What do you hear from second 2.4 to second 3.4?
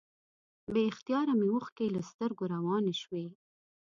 روانې شوې.